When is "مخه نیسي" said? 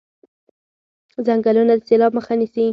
2.17-2.65